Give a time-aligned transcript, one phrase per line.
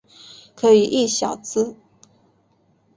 [0.55, 1.75] 可以意晓之。